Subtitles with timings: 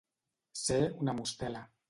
[0.61, 1.65] Ser una mostela.